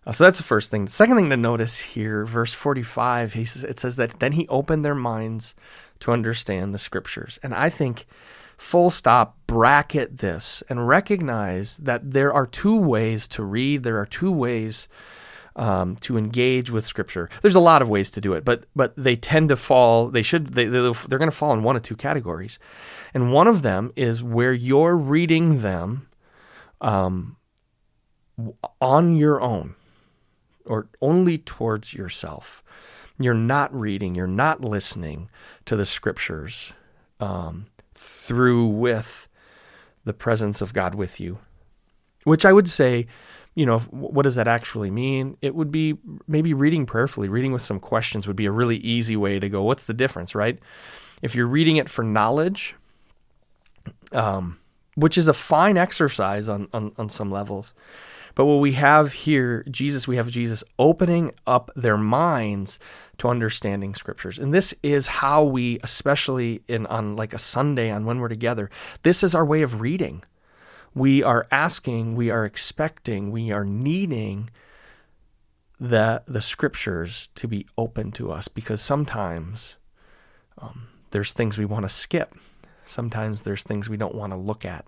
Uh, 0.05 0.11
so 0.11 0.23
that's 0.23 0.37
the 0.37 0.43
first 0.43 0.71
thing. 0.71 0.85
The 0.85 0.91
second 0.91 1.15
thing 1.17 1.29
to 1.29 1.37
notice 1.37 1.79
here, 1.79 2.25
verse 2.25 2.53
45, 2.53 3.33
he 3.33 3.45
says, 3.45 3.63
it 3.63 3.79
says 3.79 3.97
that 3.97 4.19
then 4.19 4.31
he 4.31 4.47
opened 4.47 4.83
their 4.83 4.95
minds 4.95 5.53
to 5.99 6.11
understand 6.11 6.73
the 6.73 6.79
scriptures. 6.79 7.39
And 7.43 7.53
I 7.53 7.69
think, 7.69 8.07
full 8.57 8.89
stop, 8.89 9.37
bracket 9.45 10.17
this 10.17 10.63
and 10.69 10.87
recognize 10.87 11.77
that 11.77 12.11
there 12.11 12.33
are 12.33 12.47
two 12.47 12.75
ways 12.75 13.27
to 13.29 13.43
read, 13.43 13.83
there 13.83 13.99
are 13.99 14.07
two 14.07 14.31
ways 14.31 14.87
um, 15.55 15.95
to 15.97 16.17
engage 16.17 16.71
with 16.71 16.85
scripture. 16.85 17.29
There's 17.41 17.55
a 17.55 17.59
lot 17.59 17.81
of 17.81 17.89
ways 17.89 18.09
to 18.11 18.21
do 18.21 18.33
it, 18.33 18.45
but 18.45 18.65
but 18.75 18.93
they 18.95 19.15
tend 19.15 19.49
to 19.49 19.55
fall. 19.55 20.07
They 20.07 20.21
should 20.21 20.53
they 20.53 20.65
they're 20.65 20.93
going 20.93 21.29
to 21.29 21.31
fall 21.31 21.53
in 21.53 21.61
one 21.61 21.75
of 21.75 21.83
two 21.83 21.97
categories, 21.97 22.57
and 23.13 23.33
one 23.33 23.47
of 23.47 23.61
them 23.61 23.91
is 23.97 24.23
where 24.23 24.53
you're 24.53 24.95
reading 24.95 25.61
them 25.61 26.07
um, 26.79 27.35
on 28.79 29.15
your 29.17 29.41
own 29.41 29.75
or 30.65 30.87
only 31.01 31.37
towards 31.37 31.93
yourself. 31.93 32.63
You're 33.19 33.33
not 33.33 33.73
reading, 33.73 34.15
you're 34.15 34.27
not 34.27 34.61
listening 34.61 35.29
to 35.65 35.75
the 35.75 35.85
scriptures 35.85 36.73
um, 37.19 37.67
through 37.93 38.67
with 38.67 39.27
the 40.05 40.13
presence 40.13 40.61
of 40.61 40.73
God 40.73 40.95
with 40.95 41.19
you. 41.19 41.37
Which 42.23 42.45
I 42.45 42.53
would 42.53 42.69
say, 42.69 43.07
you 43.55 43.65
know, 43.65 43.79
what 43.79 44.23
does 44.23 44.35
that 44.35 44.47
actually 44.47 44.91
mean? 44.91 45.37
It 45.41 45.55
would 45.55 45.71
be 45.71 45.97
maybe 46.27 46.53
reading 46.53 46.85
prayerfully, 46.85 47.29
reading 47.29 47.51
with 47.51 47.61
some 47.61 47.79
questions 47.79 48.27
would 48.27 48.35
be 48.35 48.45
a 48.45 48.51
really 48.51 48.77
easy 48.77 49.17
way 49.17 49.39
to 49.39 49.49
go, 49.49 49.63
what's 49.63 49.85
the 49.85 49.93
difference, 49.93 50.33
right? 50.33 50.57
If 51.21 51.35
you're 51.35 51.47
reading 51.47 51.77
it 51.77 51.89
for 51.89 52.03
knowledge, 52.03 52.75
um, 54.13 54.57
which 54.95 55.17
is 55.17 55.27
a 55.27 55.33
fine 55.33 55.77
exercise 55.77 56.47
on, 56.47 56.67
on, 56.73 56.91
on 56.97 57.09
some 57.09 57.31
levels, 57.31 57.73
but 58.41 58.45
what 58.47 58.59
we 58.59 58.71
have 58.71 59.13
here, 59.13 59.63
Jesus, 59.69 60.07
we 60.07 60.15
have 60.15 60.27
Jesus 60.27 60.63
opening 60.79 61.31
up 61.45 61.69
their 61.75 61.95
minds 61.95 62.79
to 63.19 63.27
understanding 63.27 63.93
scriptures. 63.93 64.39
And 64.39 64.51
this 64.51 64.73
is 64.81 65.05
how 65.05 65.43
we, 65.43 65.77
especially 65.83 66.63
in 66.67 66.87
on 66.87 67.15
like 67.15 67.35
a 67.35 67.37
Sunday 67.37 67.91
on 67.91 68.03
when 68.03 68.17
we're 68.17 68.29
together, 68.29 68.71
this 69.03 69.21
is 69.21 69.35
our 69.35 69.45
way 69.45 69.61
of 69.61 69.79
reading. 69.79 70.23
We 70.95 71.21
are 71.21 71.45
asking, 71.51 72.15
we 72.15 72.31
are 72.31 72.43
expecting, 72.43 73.29
we 73.29 73.51
are 73.51 73.63
needing 73.63 74.49
the 75.79 76.23
the 76.25 76.41
scriptures 76.41 77.29
to 77.35 77.47
be 77.47 77.67
open 77.77 78.11
to 78.13 78.31
us 78.31 78.47
because 78.47 78.81
sometimes 78.81 79.77
um, 80.57 80.87
there's 81.11 81.31
things 81.31 81.59
we 81.59 81.65
want 81.65 81.83
to 81.83 81.89
skip. 81.89 82.33
Sometimes 82.85 83.43
there's 83.43 83.61
things 83.61 83.87
we 83.87 83.97
don't 83.97 84.15
want 84.15 84.33
to 84.33 84.37
look 84.37 84.65
at. 84.65 84.87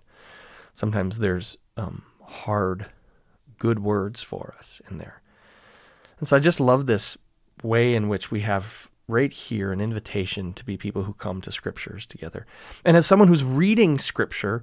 Sometimes 0.72 1.20
there's 1.20 1.56
um, 1.76 2.02
hard 2.20 2.86
good 3.58 3.78
words 3.78 4.22
for 4.22 4.54
us 4.58 4.80
in 4.90 4.98
there. 4.98 5.22
And 6.18 6.28
so 6.28 6.36
I 6.36 6.40
just 6.40 6.60
love 6.60 6.86
this 6.86 7.16
way 7.62 7.94
in 7.94 8.08
which 8.08 8.30
we 8.30 8.40
have 8.40 8.90
right 9.08 9.32
here 9.32 9.72
an 9.72 9.80
invitation 9.80 10.52
to 10.54 10.64
be 10.64 10.76
people 10.76 11.02
who 11.02 11.12
come 11.12 11.40
to 11.42 11.52
scriptures 11.52 12.06
together. 12.06 12.46
And 12.84 12.96
as 12.96 13.06
someone 13.06 13.28
who's 13.28 13.44
reading 13.44 13.98
scripture 13.98 14.62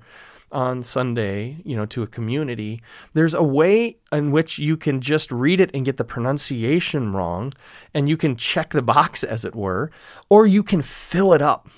on 0.51 0.83
Sunday, 0.83 1.57
you 1.63 1.75
know, 1.75 1.86
to 1.88 2.03
a 2.03 2.07
community, 2.07 2.81
there's 3.13 3.33
a 3.33 3.43
way 3.43 3.98
in 4.12 4.31
which 4.31 4.60
you 4.60 4.75
can 4.75 5.00
just 5.00 5.31
read 5.31 5.60
it 5.60 5.71
and 5.74 5.86
get 5.86 5.98
the 5.98 6.03
pronunciation 6.03 7.13
wrong 7.13 7.53
and 7.93 8.10
you 8.10 8.17
can 8.17 8.36
check 8.36 8.71
the 8.71 8.81
box 8.81 9.24
as 9.24 9.45
it 9.45 9.55
were, 9.55 9.91
or 10.29 10.48
you 10.48 10.63
can 10.63 10.81
fill 10.81 11.33
it 11.33 11.41
up 11.41 11.69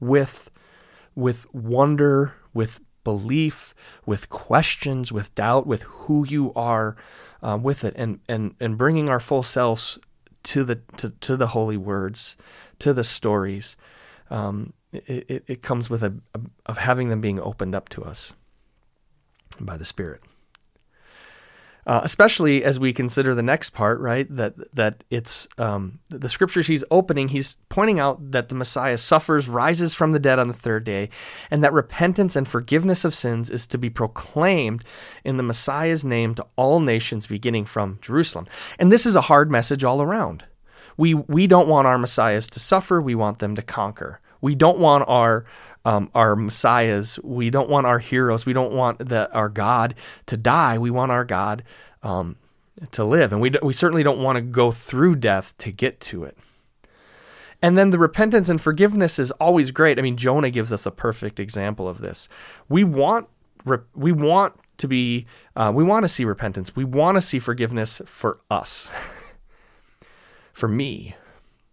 with 0.00 0.50
with 1.16 1.46
wonder, 1.54 2.34
with 2.54 2.80
belief, 3.04 3.74
with 4.06 4.28
questions, 4.28 5.12
with 5.12 5.34
doubt, 5.34 5.66
with 5.66 5.82
who 5.82 6.26
you 6.26 6.52
are 6.54 6.96
uh, 7.42 7.58
with 7.60 7.84
it, 7.84 7.94
and, 7.96 8.20
and, 8.28 8.54
and 8.58 8.78
bringing 8.78 9.08
our 9.08 9.20
full 9.20 9.42
selves 9.42 9.98
to 10.44 10.64
the, 10.64 10.76
to, 10.96 11.10
to 11.10 11.36
the 11.36 11.48
holy 11.48 11.76
words, 11.76 12.36
to 12.78 12.92
the 12.92 13.04
stories. 13.04 13.76
Um, 14.30 14.72
it, 14.92 15.24
it, 15.28 15.44
it, 15.46 15.62
comes 15.62 15.90
with 15.90 16.02
a, 16.02 16.14
a, 16.34 16.40
of 16.66 16.78
having 16.78 17.08
them 17.08 17.20
being 17.20 17.40
opened 17.40 17.74
up 17.74 17.88
to 17.90 18.02
us 18.02 18.32
by 19.60 19.76
the 19.76 19.84
Spirit. 19.84 20.22
Uh, 21.86 22.00
especially 22.02 22.64
as 22.64 22.80
we 22.80 22.94
consider 22.94 23.34
the 23.34 23.42
next 23.42 23.70
part, 23.70 24.00
right? 24.00 24.26
That 24.34 24.54
that 24.74 25.04
it's 25.10 25.46
um, 25.58 25.98
the 26.08 26.30
scriptures 26.30 26.66
he's 26.66 26.84
opening. 26.90 27.28
He's 27.28 27.56
pointing 27.68 28.00
out 28.00 28.30
that 28.32 28.48
the 28.48 28.54
Messiah 28.54 28.96
suffers, 28.96 29.48
rises 29.48 29.92
from 29.92 30.12
the 30.12 30.18
dead 30.18 30.38
on 30.38 30.48
the 30.48 30.54
third 30.54 30.84
day, 30.84 31.10
and 31.50 31.62
that 31.62 31.74
repentance 31.74 32.36
and 32.36 32.48
forgiveness 32.48 33.04
of 33.04 33.14
sins 33.14 33.50
is 33.50 33.66
to 33.66 33.76
be 33.76 33.90
proclaimed 33.90 34.84
in 35.24 35.36
the 35.36 35.42
Messiah's 35.42 36.06
name 36.06 36.34
to 36.36 36.46
all 36.56 36.80
nations, 36.80 37.26
beginning 37.26 37.66
from 37.66 37.98
Jerusalem. 38.00 38.46
And 38.78 38.90
this 38.90 39.04
is 39.04 39.14
a 39.14 39.20
hard 39.20 39.50
message 39.50 39.84
all 39.84 40.00
around. 40.00 40.44
We 40.96 41.12
we 41.12 41.46
don't 41.46 41.68
want 41.68 41.86
our 41.86 41.98
messiahs 41.98 42.46
to 42.48 42.60
suffer. 42.60 43.02
We 43.02 43.14
want 43.14 43.40
them 43.40 43.54
to 43.56 43.62
conquer. 43.62 44.20
We 44.44 44.54
don't 44.54 44.78
want 44.78 45.08
our 45.08 45.46
um, 45.86 46.10
our 46.14 46.36
messiahs. 46.36 47.18
We 47.22 47.48
don't 47.48 47.70
want 47.70 47.86
our 47.86 47.98
heroes. 47.98 48.44
We 48.44 48.52
don't 48.52 48.74
want 48.74 48.98
the, 48.98 49.32
our 49.32 49.48
God 49.48 49.94
to 50.26 50.36
die. 50.36 50.76
We 50.76 50.90
want 50.90 51.12
our 51.12 51.24
God 51.24 51.64
um, 52.02 52.36
to 52.90 53.04
live, 53.04 53.32
and 53.32 53.40
we 53.40 53.52
we 53.62 53.72
certainly 53.72 54.02
don't 54.02 54.18
want 54.18 54.36
to 54.36 54.42
go 54.42 54.70
through 54.70 55.14
death 55.14 55.56
to 55.58 55.72
get 55.72 55.98
to 56.00 56.24
it. 56.24 56.36
And 57.62 57.78
then 57.78 57.88
the 57.88 57.98
repentance 57.98 58.50
and 58.50 58.60
forgiveness 58.60 59.18
is 59.18 59.30
always 59.30 59.70
great. 59.70 59.98
I 59.98 60.02
mean, 60.02 60.18
Jonah 60.18 60.50
gives 60.50 60.74
us 60.74 60.84
a 60.84 60.90
perfect 60.90 61.40
example 61.40 61.88
of 61.88 62.02
this. 62.02 62.28
We 62.68 62.84
want 62.84 63.26
we 63.94 64.12
want 64.12 64.52
to 64.76 64.86
be 64.86 65.24
uh, 65.56 65.72
we 65.74 65.84
want 65.84 66.04
to 66.04 66.08
see 66.08 66.26
repentance. 66.26 66.76
We 66.76 66.84
want 66.84 67.14
to 67.14 67.22
see 67.22 67.38
forgiveness 67.38 68.02
for 68.04 68.38
us, 68.50 68.90
for 70.52 70.68
me, 70.68 71.16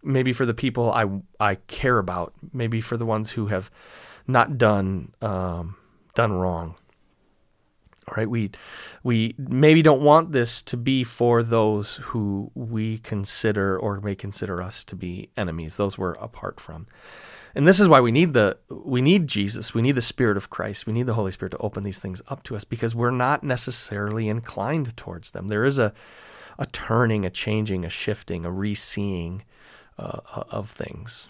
maybe 0.02 0.32
for 0.32 0.46
the 0.46 0.54
people 0.54 0.92
I 0.92 1.06
I 1.40 1.56
care 1.66 1.98
about, 1.98 2.32
maybe 2.52 2.80
for 2.80 2.96
the 2.96 3.06
ones 3.06 3.30
who 3.30 3.46
have 3.46 3.70
not 4.26 4.58
done 4.58 5.12
um, 5.20 5.76
done 6.14 6.32
wrong. 6.32 6.76
All 8.08 8.14
right, 8.16 8.28
we 8.28 8.50
we 9.04 9.34
maybe 9.38 9.80
don't 9.80 10.02
want 10.02 10.32
this 10.32 10.60
to 10.62 10.76
be 10.76 11.04
for 11.04 11.42
those 11.42 11.96
who 11.96 12.50
we 12.54 12.98
consider 12.98 13.78
or 13.78 14.00
may 14.00 14.16
consider 14.16 14.60
us 14.60 14.82
to 14.84 14.96
be 14.96 15.30
enemies, 15.36 15.76
those 15.76 15.96
we're 15.96 16.14
apart 16.14 16.58
from. 16.58 16.86
And 17.54 17.68
this 17.68 17.78
is 17.78 17.88
why 17.88 18.00
we 18.00 18.10
need 18.10 18.32
the 18.32 18.58
we 18.68 19.02
need 19.02 19.28
Jesus, 19.28 19.72
we 19.72 19.82
need 19.82 19.92
the 19.92 20.00
Spirit 20.00 20.36
of 20.36 20.50
Christ, 20.50 20.86
we 20.86 20.92
need 20.92 21.06
the 21.06 21.14
Holy 21.14 21.30
Spirit 21.30 21.50
to 21.50 21.58
open 21.58 21.84
these 21.84 22.00
things 22.00 22.20
up 22.26 22.42
to 22.44 22.56
us 22.56 22.64
because 22.64 22.94
we're 22.94 23.10
not 23.10 23.44
necessarily 23.44 24.28
inclined 24.28 24.96
towards 24.96 25.30
them. 25.30 25.48
There 25.48 25.64
is 25.64 25.78
a 25.78 25.92
a 26.58 26.66
turning, 26.66 27.24
a 27.24 27.30
changing, 27.30 27.84
a 27.84 27.88
shifting, 27.88 28.44
a 28.44 28.50
re-seeing 28.50 29.42
uh, 30.02 30.44
of 30.50 30.70
things. 30.70 31.28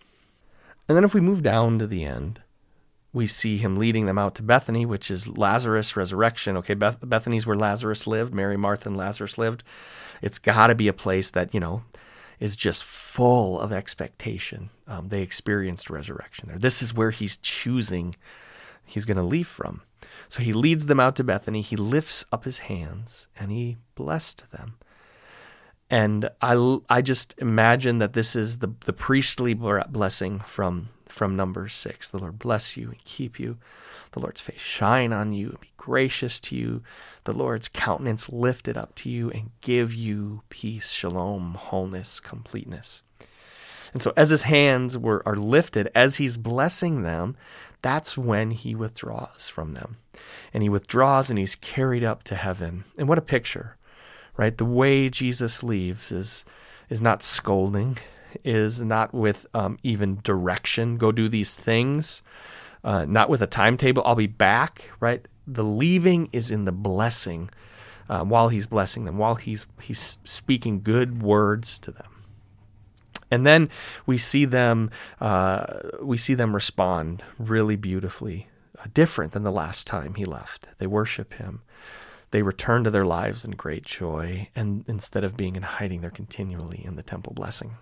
And 0.88 0.96
then 0.96 1.04
if 1.04 1.14
we 1.14 1.20
move 1.20 1.42
down 1.42 1.78
to 1.78 1.86
the 1.86 2.04
end, 2.04 2.40
we 3.12 3.26
see 3.26 3.58
him 3.58 3.76
leading 3.76 4.06
them 4.06 4.18
out 4.18 4.34
to 4.36 4.42
Bethany, 4.42 4.86
which 4.86 5.10
is 5.10 5.28
Lazarus' 5.28 5.96
resurrection. 5.96 6.56
Okay, 6.56 6.74
Beth- 6.74 7.08
Bethany's 7.08 7.46
where 7.46 7.56
Lazarus 7.56 8.06
lived, 8.06 8.32
Mary, 8.32 8.56
Martha, 8.56 8.88
and 8.88 8.96
Lazarus 8.96 9.36
lived. 9.36 9.62
It's 10.22 10.38
got 10.38 10.68
to 10.68 10.74
be 10.74 10.88
a 10.88 10.92
place 10.92 11.30
that, 11.32 11.52
you 11.52 11.60
know, 11.60 11.82
is 12.40 12.56
just 12.56 12.84
full 12.84 13.60
of 13.60 13.72
expectation. 13.72 14.70
Um, 14.88 15.08
they 15.08 15.22
experienced 15.22 15.90
resurrection 15.90 16.48
there. 16.48 16.58
This 16.58 16.82
is 16.82 16.94
where 16.94 17.10
he's 17.10 17.36
choosing, 17.36 18.14
he's 18.84 19.04
going 19.04 19.18
to 19.18 19.22
leave 19.22 19.46
from. 19.46 19.82
So 20.28 20.42
he 20.42 20.52
leads 20.52 20.86
them 20.86 20.98
out 20.98 21.14
to 21.16 21.24
Bethany. 21.24 21.60
He 21.60 21.76
lifts 21.76 22.24
up 22.32 22.44
his 22.44 22.58
hands 22.58 23.28
and 23.38 23.50
he 23.50 23.76
blessed 23.94 24.50
them. 24.50 24.74
And 25.92 26.30
I, 26.40 26.78
I 26.88 27.02
just 27.02 27.34
imagine 27.36 27.98
that 27.98 28.14
this 28.14 28.34
is 28.34 28.60
the, 28.60 28.72
the 28.86 28.94
priestly 28.94 29.52
blessing 29.52 30.40
from, 30.40 30.88
from 31.04 31.36
Numbers 31.36 31.74
6. 31.74 32.08
The 32.08 32.18
Lord 32.18 32.38
bless 32.38 32.78
you 32.78 32.88
and 32.88 33.04
keep 33.04 33.38
you. 33.38 33.58
The 34.12 34.20
Lord's 34.20 34.40
face 34.40 34.58
shine 34.58 35.12
on 35.12 35.34
you 35.34 35.50
and 35.50 35.60
be 35.60 35.70
gracious 35.76 36.40
to 36.40 36.56
you. 36.56 36.82
The 37.24 37.34
Lord's 37.34 37.68
countenance 37.68 38.30
lifted 38.30 38.78
up 38.78 38.94
to 38.96 39.10
you 39.10 39.30
and 39.32 39.50
give 39.60 39.92
you 39.92 40.40
peace, 40.48 40.90
shalom, 40.90 41.56
wholeness, 41.56 42.20
completeness. 42.20 43.02
And 43.92 44.00
so, 44.00 44.14
as 44.16 44.30
his 44.30 44.42
hands 44.42 44.96
were, 44.96 45.22
are 45.26 45.36
lifted, 45.36 45.90
as 45.94 46.16
he's 46.16 46.38
blessing 46.38 47.02
them, 47.02 47.36
that's 47.82 48.16
when 48.16 48.52
he 48.52 48.74
withdraws 48.74 49.50
from 49.50 49.72
them. 49.72 49.98
And 50.54 50.62
he 50.62 50.70
withdraws 50.70 51.28
and 51.28 51.38
he's 51.38 51.54
carried 51.54 52.02
up 52.02 52.22
to 52.24 52.34
heaven. 52.34 52.84
And 52.96 53.08
what 53.08 53.18
a 53.18 53.22
picture! 53.22 53.76
Right? 54.36 54.56
The 54.56 54.64
way 54.64 55.08
Jesus 55.08 55.62
leaves 55.62 56.12
is 56.12 56.44
is 56.88 57.00
not 57.00 57.22
scolding, 57.22 57.98
is 58.44 58.82
not 58.82 59.14
with 59.14 59.46
um, 59.54 59.78
even 59.82 60.20
direction. 60.22 60.98
Go 60.98 61.12
do 61.12 61.28
these 61.28 61.54
things, 61.54 62.22
uh, 62.84 63.04
not 63.06 63.30
with 63.30 63.42
a 63.42 63.46
timetable. 63.46 64.02
I'll 64.04 64.14
be 64.14 64.26
back, 64.26 64.90
right? 65.00 65.26
The 65.46 65.64
leaving 65.64 66.28
is 66.32 66.50
in 66.50 66.64
the 66.64 66.72
blessing. 66.72 67.50
Uh, 68.08 68.24
while 68.24 68.50
he's 68.50 68.66
blessing 68.66 69.04
them, 69.04 69.16
while 69.16 69.36
he's 69.36 69.64
he's 69.80 70.18
speaking 70.24 70.82
good 70.82 71.22
words 71.22 71.78
to 71.78 71.90
them, 71.92 72.24
and 73.30 73.46
then 73.46 73.70
we 74.04 74.18
see 74.18 74.44
them 74.44 74.90
uh, 75.20 75.80
we 76.02 76.18
see 76.18 76.34
them 76.34 76.54
respond 76.54 77.24
really 77.38 77.76
beautifully, 77.76 78.48
uh, 78.78 78.84
different 78.92 79.32
than 79.32 79.44
the 79.44 79.52
last 79.52 79.86
time 79.86 80.14
he 80.14 80.24
left. 80.24 80.68
They 80.78 80.86
worship 80.86 81.34
him. 81.34 81.62
They 82.32 82.42
return 82.42 82.84
to 82.84 82.90
their 82.90 83.04
lives 83.04 83.44
in 83.44 83.52
great 83.52 83.84
joy, 83.84 84.48
and 84.56 84.84
instead 84.88 85.22
of 85.22 85.36
being 85.36 85.54
in 85.54 85.62
hiding, 85.62 86.00
they're 86.00 86.10
continually 86.10 86.82
in 86.84 86.96
the 86.96 87.02
temple 87.02 87.32
blessing. 87.34 87.76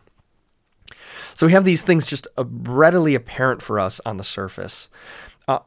So 1.34 1.46
we 1.46 1.52
have 1.52 1.64
these 1.64 1.82
things 1.82 2.06
just 2.06 2.26
uh, 2.36 2.44
readily 2.44 3.14
apparent 3.14 3.62
for 3.62 3.78
us 3.80 4.00
on 4.04 4.16
the 4.16 4.24
surface. 4.24 4.90
Uh, 5.46 5.60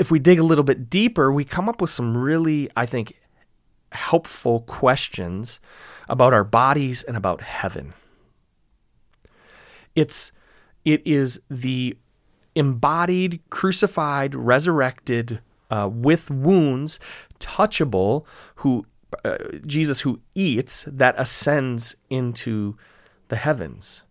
if 0.00 0.10
we 0.10 0.18
dig 0.18 0.38
a 0.38 0.44
little 0.44 0.64
bit 0.64 0.90
deeper, 0.90 1.32
we 1.32 1.44
come 1.44 1.68
up 1.68 1.80
with 1.80 1.90
some 1.90 2.16
really, 2.16 2.68
I 2.76 2.86
think, 2.86 3.18
helpful 3.92 4.60
questions 4.60 5.60
about 6.08 6.34
our 6.34 6.44
bodies 6.44 7.04
and 7.04 7.16
about 7.16 7.40
heaven. 7.40 7.94
It's 9.94 10.32
it 10.84 11.06
is 11.06 11.40
the 11.48 11.96
embodied, 12.54 13.40
crucified, 13.50 14.34
resurrected 14.34 15.40
uh, 15.70 15.88
with 15.90 16.30
wounds, 16.30 17.00
touchable, 17.44 18.24
who 18.56 18.86
uh, 19.24 19.38
Jesus 19.66 20.00
who 20.00 20.20
eats 20.34 20.84
that 20.90 21.14
ascends 21.18 21.94
into 22.10 22.76
the 23.28 23.36
heavens. 23.36 24.02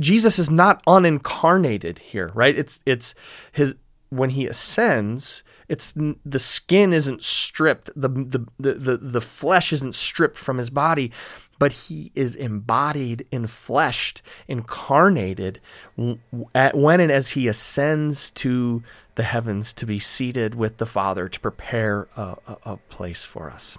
Jesus 0.00 0.38
is 0.38 0.50
not 0.50 0.84
unincarnated 0.86 1.98
here, 1.98 2.30
right? 2.34 2.56
It's 2.56 2.80
it's 2.86 3.14
his 3.52 3.74
when 4.10 4.30
he 4.30 4.46
ascends, 4.46 5.42
it's 5.68 5.94
the 5.94 6.38
skin 6.38 6.92
isn't 6.92 7.22
stripped, 7.22 7.90
the 7.94 8.08
the 8.08 8.46
the 8.58 8.74
the 8.74 8.96
the 8.98 9.20
flesh 9.20 9.72
isn't 9.72 9.94
stripped 9.94 10.36
from 10.36 10.58
his 10.58 10.68
body, 10.68 11.12
but 11.58 11.72
he 11.72 12.12
is 12.14 12.34
embodied, 12.34 13.26
enfleshed, 13.32 14.20
incarnated 14.48 15.60
when 15.96 17.00
and 17.00 17.12
as 17.12 17.30
he 17.30 17.48
ascends 17.48 18.30
to 18.32 18.82
the 19.14 19.22
heavens 19.22 19.72
to 19.74 19.86
be 19.86 19.98
seated 19.98 20.54
with 20.54 20.78
the 20.78 20.86
Father 20.86 21.28
to 21.28 21.40
prepare 21.40 22.08
a, 22.16 22.36
a, 22.46 22.56
a 22.64 22.76
place 22.88 23.24
for 23.24 23.50
us. 23.50 23.78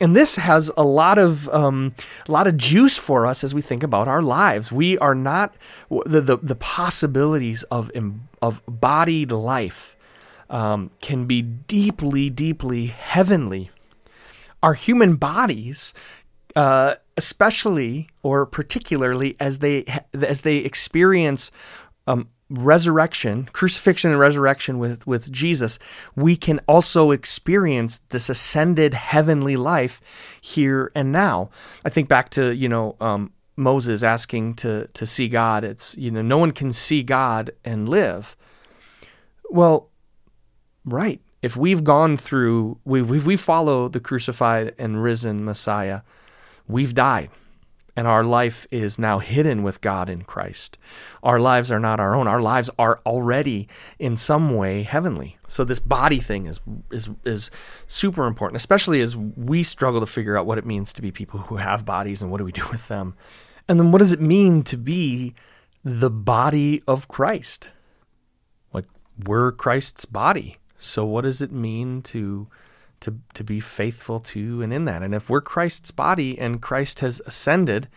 And 0.00 0.16
this 0.16 0.36
has 0.36 0.70
a 0.76 0.82
lot 0.82 1.18
of 1.18 1.48
um, 1.50 1.94
a 2.26 2.32
lot 2.32 2.46
of 2.46 2.56
juice 2.56 2.96
for 2.96 3.26
us 3.26 3.44
as 3.44 3.54
we 3.54 3.60
think 3.60 3.82
about 3.82 4.08
our 4.08 4.22
lives. 4.22 4.72
We 4.72 4.96
are 4.98 5.14
not 5.14 5.54
the 5.90 6.20
the, 6.20 6.38
the 6.38 6.54
possibilities 6.56 7.62
of 7.64 7.90
of 8.40 8.62
bodied 8.66 9.30
life 9.30 9.96
um, 10.50 10.90
can 11.00 11.26
be 11.26 11.42
deeply, 11.42 12.28
deeply 12.28 12.86
heavenly. 12.86 13.70
Our 14.62 14.74
human 14.74 15.16
bodies, 15.16 15.94
uh, 16.56 16.96
especially 17.16 18.08
or 18.22 18.44
particularly 18.44 19.36
as 19.38 19.60
they 19.60 19.84
as 20.12 20.42
they 20.42 20.56
experience 20.58 21.50
um, 22.06 22.28
resurrection, 22.50 23.48
crucifixion 23.52 24.10
and 24.10 24.20
resurrection 24.20 24.78
with, 24.78 25.06
with 25.06 25.30
Jesus, 25.30 25.78
we 26.16 26.36
can 26.36 26.60
also 26.66 27.12
experience 27.12 27.98
this 28.08 28.28
ascended 28.28 28.92
heavenly 28.92 29.56
life 29.56 30.00
here 30.40 30.90
and 30.94 31.12
now. 31.12 31.48
I 31.84 31.88
think 31.88 32.08
back 32.08 32.30
to, 32.30 32.54
you 32.54 32.68
know, 32.68 32.96
um, 33.00 33.32
Moses 33.56 34.02
asking 34.02 34.54
to, 34.54 34.86
to 34.88 35.06
see 35.06 35.28
God. 35.28 35.64
It's, 35.64 35.96
you 35.96 36.10
know, 36.10 36.22
no 36.22 36.38
one 36.38 36.50
can 36.50 36.72
see 36.72 37.02
God 37.02 37.50
and 37.64 37.88
live. 37.88 38.36
Well, 39.48 39.88
right. 40.84 41.20
If 41.42 41.56
we've 41.56 41.82
gone 41.82 42.18
through, 42.18 42.78
we 42.84 43.00
we 43.00 43.18
we 43.18 43.36
follow 43.36 43.88
the 43.88 44.00
crucified 44.00 44.74
and 44.78 45.02
risen 45.02 45.42
Messiah, 45.42 46.02
we've 46.68 46.94
died. 46.94 47.30
And 47.96 48.06
our 48.06 48.24
life 48.24 48.66
is 48.70 48.98
now 48.98 49.18
hidden 49.18 49.62
with 49.62 49.80
God 49.80 50.08
in 50.08 50.22
Christ. 50.22 50.78
Our 51.22 51.40
lives 51.40 51.70
are 51.72 51.80
not 51.80 52.00
our 52.00 52.14
own. 52.14 52.26
Our 52.28 52.40
lives 52.40 52.70
are 52.78 53.00
already 53.04 53.68
in 53.98 54.16
some 54.16 54.56
way 54.56 54.82
heavenly. 54.82 55.36
So 55.48 55.64
this 55.64 55.80
body 55.80 56.18
thing 56.18 56.46
is 56.46 56.60
is 56.90 57.10
is 57.24 57.50
super 57.86 58.26
important, 58.26 58.56
especially 58.56 59.00
as 59.00 59.16
we 59.16 59.62
struggle 59.62 60.00
to 60.00 60.06
figure 60.06 60.38
out 60.38 60.46
what 60.46 60.58
it 60.58 60.66
means 60.66 60.92
to 60.94 61.02
be 61.02 61.10
people 61.10 61.40
who 61.40 61.56
have 61.56 61.84
bodies 61.84 62.22
and 62.22 62.30
what 62.30 62.38
do 62.38 62.44
we 62.44 62.52
do 62.52 62.66
with 62.70 62.88
them. 62.88 63.14
And 63.68 63.78
then 63.78 63.92
what 63.92 63.98
does 63.98 64.12
it 64.12 64.20
mean 64.20 64.62
to 64.64 64.76
be 64.76 65.34
the 65.84 66.10
body 66.10 66.82
of 66.86 67.08
Christ? 67.08 67.70
Like 68.72 68.86
we're 69.26 69.52
Christ's 69.52 70.04
body. 70.04 70.58
So 70.78 71.04
what 71.04 71.22
does 71.22 71.42
it 71.42 71.52
mean 71.52 72.02
to 72.02 72.48
to 73.00 73.16
to 73.34 73.44
be 73.44 73.60
faithful 73.60 74.20
to 74.20 74.62
and 74.62 74.72
in 74.72 74.84
that. 74.84 75.02
And 75.02 75.14
if 75.14 75.30
we're 75.30 75.40
Christ's 75.40 75.90
body 75.90 76.38
and 76.38 76.62
Christ 76.62 77.00
has 77.00 77.20
ascended, 77.26 77.88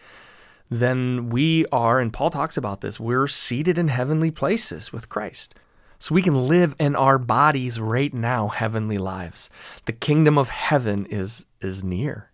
then 0.70 1.30
we 1.30 1.66
are, 1.72 2.00
and 2.00 2.12
Paul 2.12 2.30
talks 2.30 2.58
about 2.58 2.82
this, 2.82 3.00
we're 3.00 3.28
seated 3.28 3.78
in 3.78 3.90
heavenly 3.90 4.32
places 4.32 4.92
with 4.92 5.10
Christ. 5.10 5.56
So 6.00 6.16
we 6.16 6.22
can 6.22 6.48
live 6.48 6.76
in 6.80 6.96
our 6.96 7.18
bodies 7.18 7.80
right 7.80 8.14
now 8.14 8.48
heavenly 8.48 8.98
lives. 8.98 9.50
The 9.86 9.94
kingdom 9.94 10.38
of 10.38 10.50
heaven 10.50 11.06
is 11.06 11.46
is 11.62 11.84
near. 11.84 12.30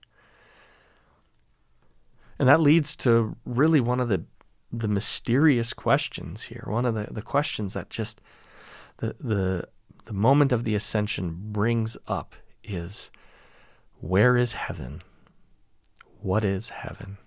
And 2.40 2.48
that 2.48 2.62
leads 2.62 2.96
to 2.98 3.36
really 3.46 3.80
one 3.80 4.00
of 4.00 4.10
the 4.10 4.24
the 4.72 4.88
mysterious 4.88 5.74
questions 5.74 6.44
here. 6.44 6.64
One 6.68 6.86
of 6.86 6.96
the, 6.96 7.08
the 7.12 7.22
questions 7.22 7.74
that 7.74 7.90
just 7.90 8.22
the 8.98 9.16
the 9.20 9.68
the 10.06 10.14
moment 10.14 10.52
of 10.52 10.64
the 10.64 10.74
ascension 10.74 11.38
brings 11.52 11.96
up 12.08 12.36
is 12.70 13.12
where 14.00 14.38
is 14.38 14.54
heaven? 14.54 15.02
What 16.22 16.46
is 16.46 16.70
heaven? 16.70 17.18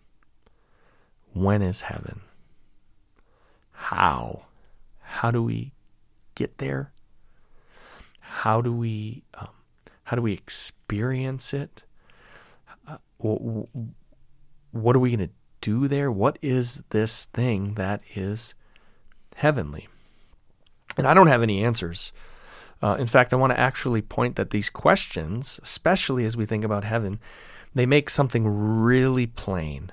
When 1.32 1.62
is 1.62 1.82
heaven? 1.82 2.20
How? 3.72 4.46
How 5.00 5.30
do 5.30 5.42
we 5.42 5.72
get 6.34 6.58
there? 6.58 6.92
How 8.20 8.60
do 8.60 8.72
we 8.72 9.24
um, 9.34 9.48
how 10.04 10.16
do 10.16 10.22
we 10.22 10.32
experience 10.32 11.52
it? 11.52 11.84
Uh, 12.86 12.96
what 13.18 14.96
are 14.96 14.98
we 14.98 15.14
going 15.16 15.28
to 15.28 15.34
do 15.60 15.88
there? 15.88 16.10
What 16.10 16.38
is 16.42 16.82
this 16.90 17.26
thing 17.26 17.74
that 17.74 18.02
is 18.14 18.54
heavenly? 19.36 19.88
And 20.96 21.06
I 21.06 21.14
don't 21.14 21.28
have 21.28 21.42
any 21.42 21.64
answers 21.64 22.12
uh, 22.82 22.96
in 22.98 23.06
fact, 23.06 23.32
I 23.32 23.36
want 23.36 23.52
to 23.52 23.60
actually 23.60 24.02
point 24.02 24.36
that 24.36 24.50
these 24.50 24.68
questions, 24.68 25.60
especially 25.62 26.24
as 26.24 26.36
we 26.36 26.46
think 26.46 26.64
about 26.64 26.84
heaven, 26.84 27.20
they 27.74 27.86
make 27.86 28.10
something 28.10 28.46
really 28.46 29.26
plain. 29.26 29.92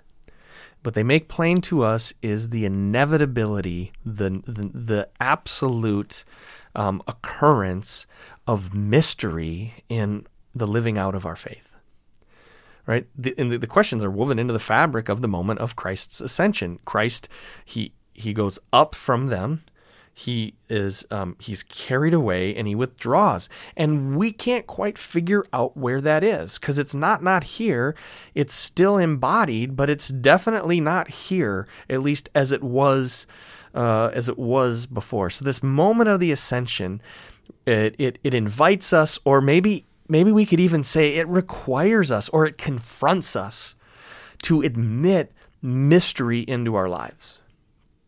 What 0.84 0.96
they 0.96 1.04
make 1.04 1.28
plain 1.28 1.58
to 1.58 1.84
us 1.84 2.14
is 2.22 2.50
the 2.50 2.66
inevitability, 2.66 3.92
the 4.06 4.42
the, 4.46 4.72
the 4.74 5.10
absolute 5.20 6.24
um, 6.76 7.02
occurrence 7.08 8.08
of 8.48 8.74
mystery 8.74 9.84
in 9.90 10.26
the 10.56 10.68
living 10.68 10.98
out 10.98 11.16
of 11.16 11.26
our 11.26 11.36
faith. 11.36 11.76
Right, 12.86 13.06
the, 13.16 13.36
and 13.38 13.52
the, 13.52 13.60
the 13.60 13.68
questions 13.68 14.04
are 14.04 14.10
woven 14.10 14.40
into 14.40 14.54
the 14.54 14.58
fabric 14.58 15.10
of 15.10 15.22
the 15.22 15.28
moment 15.28 15.60
of 15.60 15.76
Christ's 15.76 16.22
ascension. 16.22 16.80
Christ, 16.86 17.30
he 17.66 17.94
he 18.14 18.34
goes 18.34 18.58
up 18.74 18.96
from 18.96 19.28
them 19.28 19.62
he 20.14 20.54
is 20.70 21.06
um, 21.12 21.36
he's 21.40 21.64
carried 21.64 22.14
away 22.14 22.56
and 22.56 22.68
he 22.68 22.76
withdraws. 22.76 23.48
And 23.78 24.18
we 24.18 24.32
can't 24.32 24.68
quite 24.68 24.98
figure 24.98 25.46
out 25.54 25.78
where 25.78 26.02
that 26.02 26.24
is 26.24 26.58
because 26.58 26.78
it's 26.78 26.96
not 26.96 27.24
not 27.24 27.44
here. 27.44 27.96
It's 28.36 28.54
still 28.54 28.98
embodied 28.98 29.76
but 29.76 29.90
it's 29.90 30.10
definitely 30.10 30.82
not 30.82 31.10
here 31.10 31.68
at 31.90 32.02
least 32.02 32.30
as 32.36 32.52
it 32.52 32.64
was 32.64 33.28
uh, 33.74 34.12
as 34.14 34.28
it 34.28 34.38
was 34.38 34.86
before. 34.86 35.30
So 35.30 35.46
this 35.46 35.64
moment 35.64 36.10
of 36.10 36.20
the 36.20 36.32
ascension 36.32 37.02
it, 37.66 37.96
it 37.98 38.20
it 38.24 38.34
invites 38.34 38.94
us 38.94 39.20
or 39.26 39.42
maybe 39.42 39.86
maybe 40.08 40.32
we 40.32 40.46
could 40.46 40.60
even 40.60 40.84
say 40.84 41.16
it 41.16 41.28
requires 41.28 42.12
us 42.12 42.30
or 42.30 42.46
it 42.46 42.58
confronts 42.58 43.36
us 43.36 43.76
to 44.42 44.62
admit 44.62 45.32
mystery 45.62 46.42
into 46.42 46.76
our 46.76 46.90
lives. 46.90 47.42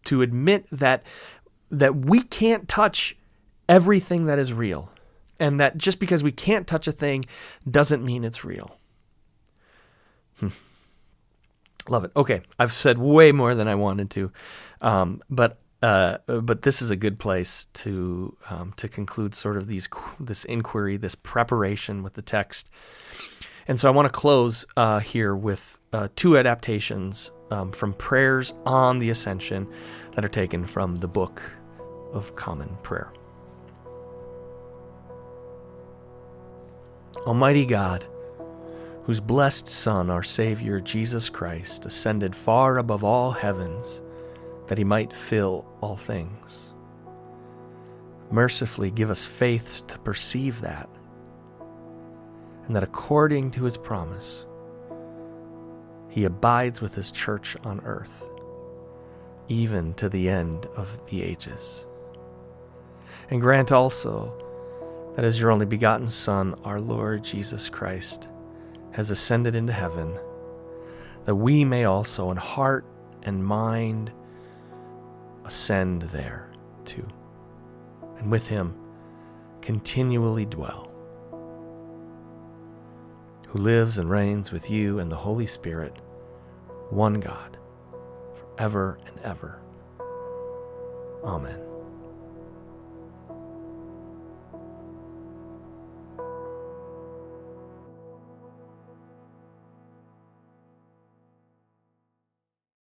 To 0.06 0.22
admit 0.22 0.66
that 0.72 1.04
that 1.72 1.96
we 1.96 2.22
can't 2.22 2.68
touch 2.68 3.18
everything 3.68 4.26
that 4.26 4.38
is 4.38 4.54
real. 4.54 4.92
And 5.40 5.60
that 5.60 5.78
just 5.78 6.00
because 6.00 6.24
we 6.24 6.32
can't 6.32 6.68
touch 6.68 6.88
a 6.88 6.92
thing 6.92 7.26
doesn't 7.70 8.06
mean 8.06 8.24
it's 8.24 8.44
real. 8.44 8.78
Hmm. 10.40 10.50
Love 11.90 12.04
it. 12.04 12.12
Okay, 12.16 12.42
I've 12.60 12.74
said 12.74 13.00
way 13.00 13.32
more 13.32 13.56
than 13.56 13.68
I 13.68 13.74
wanted 13.74 14.12
to, 14.12 14.32
um, 14.82 15.24
but 15.32 15.58
uh, 15.82 16.20
but 16.28 16.62
this 16.62 16.80
is 16.80 16.92
a 16.92 16.96
good 16.96 17.18
place 17.18 17.66
to 17.74 18.38
um, 18.52 18.72
to 18.78 18.88
conclude 18.88 19.34
sort 19.34 19.58
of 19.58 19.66
these 19.66 19.90
this 20.20 20.46
inquiry, 20.46 20.98
this 20.98 21.16
preparation 21.16 22.04
with 22.04 22.14
the 22.14 22.22
text. 22.22 22.70
And 23.68 23.80
so 23.80 23.88
I 23.88 23.92
want 23.92 24.06
to 24.08 24.12
close 24.12 24.66
uh, 24.78 25.00
here 25.00 25.36
with 25.36 25.80
uh, 25.92 26.10
two 26.16 26.38
adaptations 26.38 27.32
um, 27.50 27.72
from 27.72 27.94
prayers 27.94 28.54
on 28.66 29.00
the 29.00 29.10
Ascension 29.10 29.68
that 30.12 30.24
are 30.24 30.30
taken 30.30 30.66
from 30.66 30.96
the 30.96 31.08
book 31.08 31.42
of 32.13 32.36
common 32.36 32.78
prayer. 32.84 33.12
Almighty 37.28 37.65
God, 37.65 38.06
whose 39.04 39.19
blessed 39.19 39.67
Son, 39.67 40.10
our 40.10 40.24
Savior 40.24 40.80
Jesus 40.80 41.30
Christ, 41.30 41.86
ascended 41.86 42.36
far 42.36 42.78
above 42.78 43.04
all 43.04 43.32
heavens 43.32 44.02
that 44.67 44.78
he 44.78 44.84
might 44.84 45.12
fill 45.12 45.65
all 45.82 45.97
things. 45.97 46.74
Mercifully 48.32 48.89
give 48.89 49.10
us 49.10 49.26
faith 49.26 49.84
to 49.88 50.00
perceive 50.00 50.62
that, 50.62 50.89
and 52.65 52.76
that 52.76 52.84
according 52.84 53.52
to 53.52 53.63
his 53.63 53.78
promise, 53.78 54.45
he 56.10 56.26
abides 56.26 56.82
with 56.82 56.95
his 56.95 57.12
church 57.12 57.58
on 57.63 57.82
earth, 57.82 58.28
even 59.47 59.93
to 59.95 60.10
the 60.10 60.30
end 60.30 60.65
of 60.76 61.06
the 61.10 61.21
ages. 61.21 61.86
And 63.32 63.39
grant 63.39 63.72
also 63.72 64.34
that 65.15 65.26
as 65.26 65.39
your 65.39 65.52
only 65.52 65.65
begotten 65.65 66.08
Son, 66.08 66.54
our 66.65 66.80
Lord 66.80 67.24
Jesus 67.24 67.70
Christ, 67.70 68.28
has 68.91 69.10
ascended 69.10 69.56
into 69.56 69.74
heaven, 69.74 70.20
that 71.26 71.36
we 71.36 71.63
may 71.63 71.86
also 71.86 72.30
in 72.32 72.38
heart 72.38 72.86
and 73.24 73.44
mind 73.44 74.12
ascend 75.46 76.04
there 76.04 76.52
too, 76.84 77.08
and 78.17 78.30
with 78.30 78.48
him 78.48 78.76
continually 79.62 80.46
dwell, 80.46 80.91
who 83.48 83.60
lives 83.60 83.98
and 83.98 84.10
reigns 84.10 84.52
with 84.52 84.70
you 84.70 85.00
and 85.00 85.12
the 85.12 85.15
Holy 85.15 85.48
Spirit, 85.48 85.96
one 86.89 87.20
God, 87.20 87.58
forever 88.36 89.00
and 89.06 89.20
ever. 89.20 89.62
Amen. 91.24 91.71